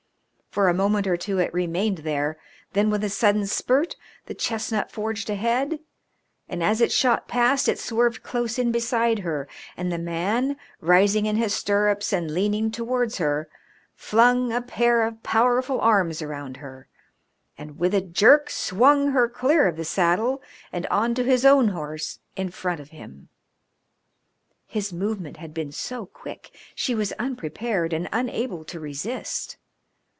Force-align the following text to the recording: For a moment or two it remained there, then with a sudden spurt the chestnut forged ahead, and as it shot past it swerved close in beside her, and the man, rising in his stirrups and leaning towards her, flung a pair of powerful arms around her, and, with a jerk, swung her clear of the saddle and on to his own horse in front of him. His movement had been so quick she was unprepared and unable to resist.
For 0.51 0.67
a 0.67 0.73
moment 0.73 1.07
or 1.07 1.15
two 1.15 1.39
it 1.39 1.53
remained 1.53 1.99
there, 1.99 2.37
then 2.73 2.89
with 2.89 3.05
a 3.05 3.09
sudden 3.09 3.47
spurt 3.47 3.95
the 4.25 4.33
chestnut 4.33 4.91
forged 4.91 5.29
ahead, 5.29 5.79
and 6.49 6.61
as 6.61 6.81
it 6.81 6.91
shot 6.91 7.25
past 7.29 7.69
it 7.69 7.79
swerved 7.79 8.21
close 8.21 8.59
in 8.59 8.69
beside 8.69 9.19
her, 9.19 9.47
and 9.77 9.89
the 9.93 9.97
man, 9.97 10.57
rising 10.81 11.25
in 11.25 11.37
his 11.37 11.53
stirrups 11.53 12.11
and 12.11 12.29
leaning 12.31 12.69
towards 12.69 13.17
her, 13.17 13.47
flung 13.95 14.51
a 14.51 14.61
pair 14.61 15.03
of 15.03 15.23
powerful 15.23 15.79
arms 15.79 16.21
around 16.21 16.57
her, 16.57 16.89
and, 17.57 17.79
with 17.79 17.93
a 17.93 18.01
jerk, 18.01 18.49
swung 18.49 19.11
her 19.11 19.29
clear 19.29 19.69
of 19.69 19.77
the 19.77 19.85
saddle 19.85 20.41
and 20.73 20.85
on 20.87 21.15
to 21.15 21.23
his 21.23 21.45
own 21.45 21.69
horse 21.69 22.19
in 22.35 22.49
front 22.49 22.81
of 22.81 22.89
him. 22.89 23.29
His 24.67 24.91
movement 24.91 25.37
had 25.37 25.53
been 25.53 25.71
so 25.71 26.07
quick 26.07 26.51
she 26.75 26.93
was 26.93 27.13
unprepared 27.13 27.93
and 27.93 28.09
unable 28.11 28.65
to 28.65 28.81
resist. 28.81 29.55